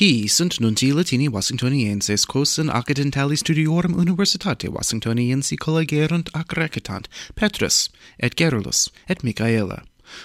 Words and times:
Hi 0.00 0.28
sunt 0.28 0.58
nunti 0.58 0.92
Latini 0.92 1.28
Washingtonienses 1.28 2.24
quos 2.24 2.58
in 2.58 2.70
accidentali 2.70 3.36
studiorum 3.36 3.94
Universitate 3.94 4.68
Washingtoniensi 4.68 5.56
collegerunt 5.56 6.30
ac 6.32 6.52
recitant 6.56 7.08
Petrus, 7.34 7.90
et 8.16 8.34
Gerulus, 8.34 8.88
et 9.08 9.22
Michaela. 9.22 9.82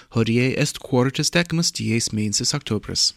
Hodie 0.08 0.56
est 0.56 0.78
quartus 0.78 1.30
decimus 1.30 1.70
dies 1.72 2.08
mensis 2.12 2.54
Octobris. 2.54 3.12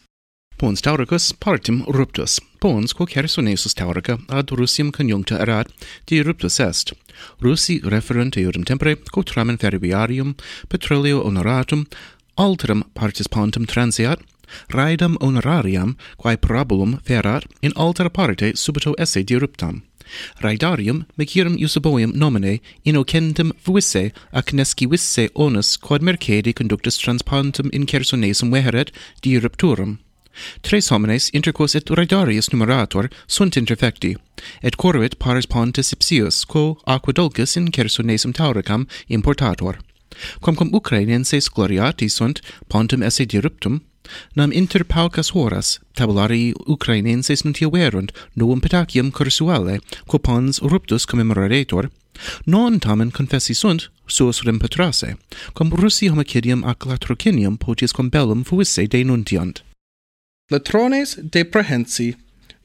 Pons 0.57 0.81
Tauricus 0.81 1.31
partim 1.31 1.85
ruptus, 1.87 2.41
pons 2.60 2.94
quo 2.94 3.05
Chersonesus 3.05 3.73
Taurica 3.73 4.18
ad 4.28 4.52
Russium 4.52 4.91
conjuncta 4.91 5.39
erat, 5.39 5.71
di 6.05 6.21
ruptus 6.21 6.60
est. 6.60 6.91
Rusi 7.39 7.80
referent 7.84 8.36
eodem 8.36 8.66
tempore, 8.66 8.98
quo 9.12 9.23
tramen 9.23 9.57
ferroviarium, 9.57 10.36
petroleo 10.68 11.23
honoratum, 11.23 11.86
alteram 12.36 12.84
partis 12.94 13.28
pontum 13.28 13.66
transiat, 13.66 14.20
raidam 14.70 15.18
honorariam, 15.18 15.97
quae 16.18 16.38
parabulum 16.38 17.02
ferat, 17.04 17.45
in 17.61 17.71
altera 17.75 18.09
parte 18.09 18.53
subito 18.55 18.94
esse 18.98 19.23
diruptam. 19.23 19.84
Raidarium 20.41 21.05
mecirum 21.17 21.58
Eusebium 21.58 22.13
nomine 22.16 22.59
innocentem 22.85 23.52
fuisse 23.63 24.12
ac 24.34 24.53
nescivisse 24.53 25.30
onus 25.35 25.77
quod 25.77 26.02
mercede 26.02 26.53
conductus 26.53 26.98
transpontum 26.98 27.70
in 27.72 27.85
Chersonesum 27.85 28.52
veheret 28.52 28.91
dirupturum. 29.22 29.99
Tres 30.61 30.89
homines 30.89 31.30
interquos 31.31 31.75
et 31.75 31.89
raidarius 31.89 32.50
numerator 32.53 33.09
sunt 33.27 33.58
interfecti, 33.58 34.16
et 34.63 34.77
corvit 34.77 35.20
pares 35.20 35.45
pontes 35.45 35.91
ipsius, 35.91 36.45
quo 36.45 36.77
aquadolcus 36.88 37.58
in 37.58 37.72
Chersonesum 37.72 38.34
tauricam 38.34 38.88
importator. 39.09 39.80
Quamquam 40.41 40.73
Ukrainenses 40.73 41.50
gloriati 41.50 42.09
sunt, 42.09 42.41
pontum 42.70 43.03
esse 43.03 43.25
diruptum, 43.25 43.81
nam 44.36 44.52
inter 44.52 44.84
paucas 44.84 45.30
horas 45.31 45.80
tabulari 45.94 46.54
Ukrainenses 46.67 47.44
nuntiaverunt 47.44 48.12
novum 48.36 48.62
petacium 48.62 49.12
cursuale, 49.12 49.80
quo 50.08 50.20
pons 50.20 50.59
ruptus 50.61 51.06
commemoraretur, 51.06 51.89
non 52.45 52.80
tamen 52.80 53.11
confessi 53.11 53.53
sunt 53.53 53.89
suos 54.06 54.42
crimpatrasse, 54.42 55.17
cum 55.53 55.70
Russi 55.70 56.09
homicidium 56.09 56.64
ac 56.64 56.86
latrocinium 56.86 57.58
potius 57.58 57.92
com 57.92 58.09
bellum 58.09 58.44
fuisse 58.44 58.88
denuntiant. 58.88 59.64
Latrones 60.50 61.16
de 61.22 61.44
prehensi 61.44 62.16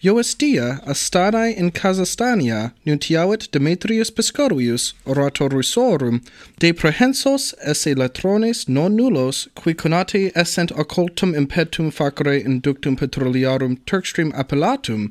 Ioestia 0.04 0.82
astanae 0.86 1.56
in 1.56 1.70
Kazastania 1.70 2.72
nuntiavit 2.84 3.50
Demetrius 3.52 4.10
Piscorius 4.10 4.92
oratorisorum 5.06 6.20
de 6.58 6.72
prehensos 6.74 7.54
esse 7.64 7.94
latrones 7.94 8.68
non 8.68 8.94
nullos 8.96 9.48
qui 9.54 9.72
conati 9.72 10.30
essent 10.34 10.72
occultum 10.72 11.32
impetum 11.34 11.90
facere 11.90 12.44
inductum 12.44 12.96
petroliarum 12.96 13.78
Turkstream 13.86 14.30
appellatum 14.34 15.10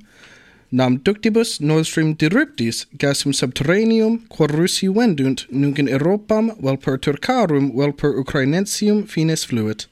nam 0.72 1.00
ductibus 1.00 1.59
Nord 1.59 1.88
Stream 1.88 2.13
diruptis 2.16 2.85
gasum 2.95 3.33
subterraneum 3.33 4.28
quod 4.30 4.52
Russi 4.52 4.88
vendunt 4.88 5.47
nunc 5.52 5.80
in 5.80 5.88
Europam 5.88 6.52
vel 6.61 6.78
per 6.78 7.00
Turcarum 7.00 7.75
vel 7.75 7.94
per 7.94 8.11
Ukrainensium 8.23 9.07
fines 9.07 9.44
fluit. 9.44 9.88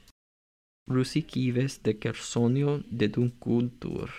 Russi 0.87 1.23
cives 1.23 1.79
de 1.81 1.93
Chersonio 1.93 2.83
deduncultur. 2.95 4.09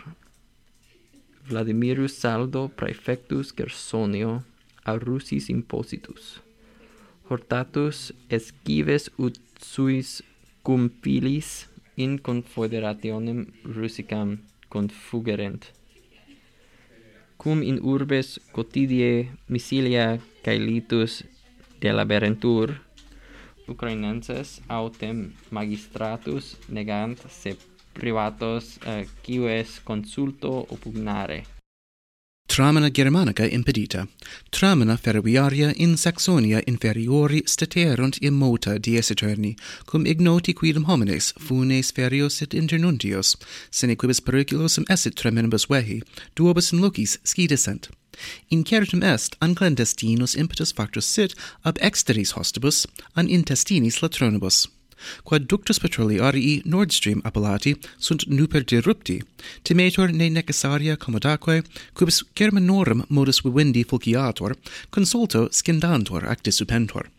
Vladimirus 1.48 2.18
Saldo 2.18 2.68
praefectus 2.68 3.52
Gersonio 3.52 4.44
a 4.84 4.96
Russis 4.98 5.48
impositus. 5.48 6.40
Hortatus 7.28 8.12
escives 8.30 9.10
ut 9.18 9.38
suis 9.58 10.22
cum 10.62 10.88
filis 11.02 11.68
in 11.96 12.18
confederationem 12.18 13.46
Rusicam 13.64 14.38
confugerent. 14.68 15.72
Cum 17.36 17.62
in 17.62 17.78
urbes 17.82 18.38
quotidie 18.52 19.28
Misilia 19.48 20.20
caelitus 20.44 21.24
delaberentur, 21.80 22.78
Ukrainenses 23.66 24.60
autem 24.68 25.32
magistratus 25.50 26.56
negant 26.68 27.18
se 27.28 27.56
privatos, 27.92 28.78
eh, 28.86 29.06
quiu 29.24 29.48
es 29.48 29.80
consulto 29.84 30.66
opugnare. 30.68 31.44
Tramina 32.52 32.90
Germanica 32.90 33.46
impedita. 33.46 34.06
Tramina 34.50 34.98
ferroviaria 34.98 35.72
in 35.76 35.96
Saxonia 35.96 36.60
inferiori 36.66 37.42
staterunt 37.46 38.18
immota 38.20 38.78
dies 38.78 39.10
eterni, 39.10 39.56
cum 39.86 40.04
ignoti 40.04 40.52
quidem 40.52 40.84
homines 40.84 41.32
funes 41.38 41.90
ferios 41.92 42.42
et 42.42 42.52
internuntios, 42.52 43.36
sine 43.70 43.96
quibus 43.96 44.20
periculosum 44.20 44.84
esset 44.90 45.14
tremenibus 45.14 45.66
vehi, 45.70 46.02
duobus 46.36 46.72
in 46.74 46.82
locis 46.82 47.16
scidescent. 47.24 47.88
Incertum 48.50 49.02
est 49.02 49.34
an 49.40 49.54
clandestinus 49.54 50.36
impetus 50.36 50.72
factus 50.72 51.06
sit 51.06 51.34
ab 51.64 51.78
exteris 51.80 52.34
hostibus, 52.34 52.86
an 53.16 53.28
intestinis 53.28 54.02
latronibus 54.02 54.68
quod 55.24 55.46
ductus 55.46 55.78
petroli 55.78 56.20
arii 56.20 56.62
Nord 56.64 56.92
Stream 56.92 57.20
appellati 57.24 57.76
sunt 57.98 58.26
nuper 58.26 58.64
derupti, 58.64 59.22
timetur 59.62 60.12
ne 60.12 60.28
necessaria 60.28 60.96
comodaque, 60.96 61.62
quibus 61.94 62.22
germanorum 62.34 63.04
modus 63.08 63.42
vivendi 63.44 63.84
fulciator, 63.84 64.56
consulto 64.90 65.48
scendantor 65.50 66.28
ac 66.28 66.42
disupentor. 66.42 67.10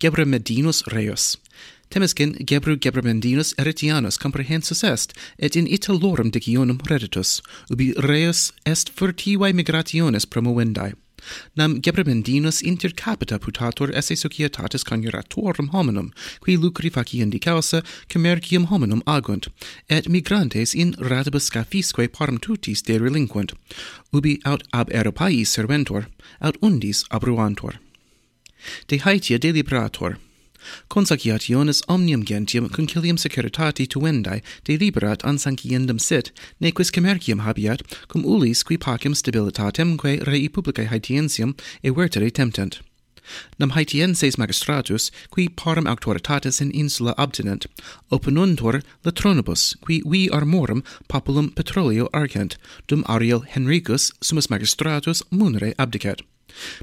Gebra 0.00 0.24
Medinus 0.24 0.82
reus. 0.86 1.36
Temescin 1.90 2.36
Gebru 2.46 2.76
Gebremendinus 2.76 3.52
Eretianus 3.58 4.16
comprehensus 4.16 4.84
est, 4.84 5.12
et 5.38 5.56
in 5.56 5.66
Italorum 5.66 6.30
dictionum 6.30 6.78
reditus, 6.88 7.42
ubi 7.68 7.92
reus 7.98 8.52
est 8.64 8.92
furtivae 8.94 9.52
migrationes 9.52 10.24
promovendae. 10.24 10.94
Nam 11.56 11.80
gebremendinos 11.80 12.62
inter 12.62 12.90
capita 12.90 13.38
putator 13.38 13.90
esse 13.94 14.16
societatis 14.16 14.84
conjuratorum 14.84 15.70
hominum, 15.70 16.12
qui 16.40 16.56
lucri 16.56 16.90
faciendi 16.90 17.40
causa 17.40 17.82
commercium 18.08 18.66
hominum 18.66 19.02
agunt, 19.06 19.48
et 19.88 20.08
migrantes 20.08 20.74
in 20.74 20.94
ratibus 20.94 21.50
scafisque 21.50 22.08
parum 22.12 22.38
tutis 22.38 22.82
derelinquent, 22.82 23.54
ubi 24.12 24.40
aut 24.44 24.62
ab 24.72 24.90
Europae 24.90 25.44
serventor, 25.44 26.06
aut 26.40 26.56
undis 26.60 27.04
abruantor. 27.10 27.78
De 28.88 28.98
Haetia 28.98 29.38
deliberator, 29.38 30.18
Consociationes 30.88 31.82
omnium 31.88 32.24
gentium 32.24 32.68
concilium 32.68 33.16
securitatis 33.16 33.88
tuendae 33.88 34.42
deliberat 34.64 35.24
ansanciendum 35.24 36.00
sit, 36.00 36.32
ne 36.60 36.70
quis 36.72 36.90
commercium 36.90 37.40
habiat, 37.40 37.82
cum 38.08 38.24
ulis 38.24 38.64
qui 38.64 38.78
pacem 38.78 39.14
stabilitatemque 39.14 40.20
rei 40.26 40.48
publicae 40.48 40.88
haetientium 40.88 41.56
vertere 41.82 42.30
temptent. 42.30 42.80
Nam 43.58 43.70
Haitienses 43.70 44.36
magistratus, 44.36 45.10
qui 45.30 45.48
parum 45.48 45.86
auctoritatis 45.86 46.60
in 46.60 46.70
insula 46.70 47.14
obtinent, 47.18 47.66
opinuntur 48.10 48.82
latronibus, 49.04 49.76
qui 49.80 50.02
vi 50.04 50.28
armorum 50.28 50.82
populum 51.08 51.50
petroleo 51.54 52.08
argent, 52.12 52.56
dum 52.86 53.04
Ariel 53.08 53.40
Henricus 53.40 54.12
sumus 54.20 54.48
magistratus 54.48 55.22
munere 55.30 55.74
abdicat. 55.78 56.22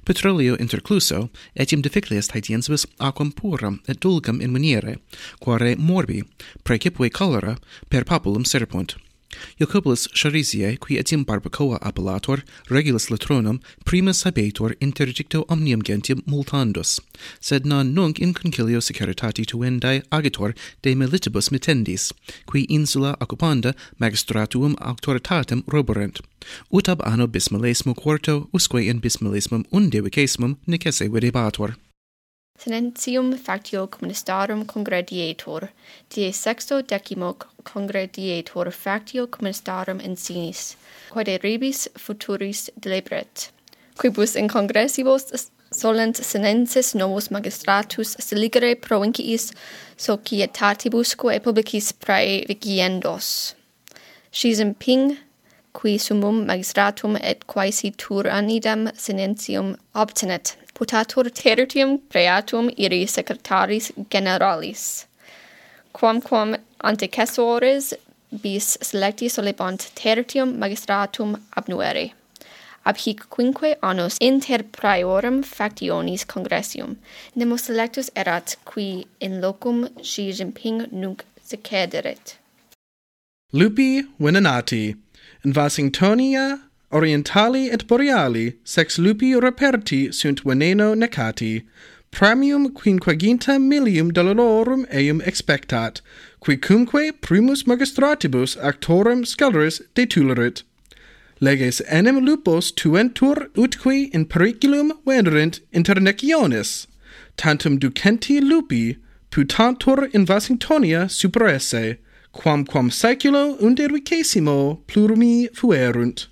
Petrolio 0.05 0.55
intercluso, 0.55 1.29
etiam 1.55 1.81
difficiliest 1.81 2.31
Haitiensibus 2.31 2.85
aquam 2.99 3.31
puram 3.31 3.79
et 3.87 3.99
dulcam 3.99 4.41
in 4.41 4.51
muniere, 4.51 4.97
quare 5.39 5.75
morbi, 5.75 6.23
praecipue 6.63 7.09
cholera, 7.09 7.57
per 7.89 8.03
populum 8.03 8.45
serpunt. 8.45 8.95
Jacobus 9.59 10.07
Charisiae, 10.13 10.77
qui 10.77 10.97
etiam 10.97 11.25
barbacoa 11.25 11.79
appellator, 11.81 12.43
regulus 12.69 13.09
latronum, 13.09 13.59
primus 13.85 14.23
habetur 14.23 14.75
interdicto 14.79 15.45
omnium 15.49 15.81
gentium 15.81 16.21
multandus, 16.25 16.99
sed 17.39 17.65
non 17.65 17.93
nunc 17.93 18.19
in 18.19 18.33
concilio 18.33 18.79
securitati 18.79 19.45
tuendae 19.45 20.03
agitor 20.11 20.53
de 20.81 20.95
militibus 20.95 21.49
mittendis, 21.51 22.11
qui 22.45 22.65
insula 22.69 23.15
occupanda 23.19 23.73
magistratuum 23.99 24.75
auctoritatem 24.79 25.63
roborent, 25.67 26.21
ut 26.71 26.87
ab 26.87 27.01
anno 27.05 27.27
bismillesimo 27.27 27.93
quarto 27.95 28.47
usque 28.53 28.81
in 28.81 28.99
bismillesmum 28.99 29.65
undevicesmum 29.71 30.57
necesse 30.67 31.09
videbator. 31.09 31.75
Senentium 32.57 33.37
factio 33.37 33.87
communistarum 33.87 34.65
congredietur, 34.65 35.69
die 36.09 36.31
sexto 36.33 36.81
decimo 36.81 37.35
congredietur 37.63 38.71
factio 38.71 39.27
communistarum 39.27 39.99
in 39.99 40.15
sinis, 40.15 40.75
quae 41.09 41.37
rebis 41.43 41.87
futuris 41.95 42.69
delebret, 42.81 43.51
quibus 43.97 44.35
in 44.35 44.47
congressibus 44.47 45.51
solent 45.71 46.17
senensis 46.17 46.95
novus 46.95 47.29
magistratus 47.29 48.15
siligere 48.19 48.75
provinciis 48.75 49.51
societatibusque 49.97 51.39
publicis 51.43 51.93
praevigiendos. 51.93 53.53
Xi 54.31 54.53
Jinping, 54.53 55.17
qui 55.73 55.97
summum 55.97 56.45
magistratum 56.45 57.17
et 57.21 57.45
quaesi 57.47 57.91
turanidem 57.91 58.89
senentium 58.95 59.75
obtenet, 59.93 60.55
putatur 60.77 61.29
tertium 61.41 61.97
preatum 62.11 62.69
iri 62.77 63.01
secretaris 63.05 63.91
generalis, 64.11 65.05
quamquam 65.93 66.55
antecessores 66.89 67.93
bis 68.43 68.77
selecti 68.89 69.27
solebant 69.35 69.89
tertium 69.95 70.53
magistratum 70.59 71.35
abnuere. 71.57 72.11
Ab 72.85 72.97
hic 72.97 73.29
quinque 73.29 73.75
annos 73.81 74.17
inter 74.21 74.59
priorum 74.77 75.43
factionis 75.43 76.25
congressium, 76.33 76.95
nemo 77.35 77.57
selectus 77.57 78.09
erat 78.15 78.55
qui 78.63 79.07
in 79.19 79.41
locum 79.41 79.89
Xi 80.01 80.31
Jinping 80.31 80.91
nunc 80.91 81.25
secederet. 81.43 82.37
Lupi 83.53 84.03
Winanati, 84.19 84.95
in 85.43 85.53
Vasingtonia, 85.53 86.61
orientali 86.91 87.71
et 87.71 87.87
boreali, 87.87 88.55
sex 88.63 88.97
lupi 88.97 89.33
reperti 89.39 90.13
sunt 90.13 90.43
veneno 90.43 90.95
necati, 90.95 91.63
pramium 92.11 92.69
quinquaginta 92.73 93.59
millium 93.61 94.11
dolororum 94.11 94.85
eum 94.89 95.21
expectat, 95.21 96.01
quicumque 96.41 97.11
primus 97.21 97.63
magistratibus 97.63 98.55
actorem 98.57 99.25
sceleris 99.25 99.81
detulerit. 99.95 100.63
Leges 101.39 101.81
enem 101.87 102.25
lupos 102.25 102.71
tuentur 102.71 103.49
utqui 103.55 104.09
in 104.13 104.25
periculum 104.25 104.91
venerint 105.05 105.59
interneciones, 105.71 106.87
tantum 107.37 107.77
ducenti 107.77 108.41
lupi, 108.41 108.97
putantur 109.29 110.09
in 110.13 110.25
Vasingtonia 110.25 111.07
superesse, 111.07 111.97
quamquam 112.33 112.89
saeculo 112.89 113.59
undervicesimo 113.59 114.81
plurimi 114.87 115.47
fuerunt 115.53 116.27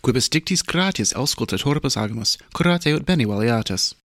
quibus 0.00 0.30
dictis 0.30 0.62
gratias 0.62 1.14
auscultatoribus 1.16 1.96
agamus, 1.96 2.38
curate 2.56 2.94
ut 2.94 3.06
bene 3.06 3.26
valiatus. 3.26 4.00